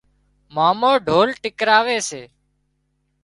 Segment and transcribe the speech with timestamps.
[0.55, 2.21] مامو ڍول ٽِڪراوي سي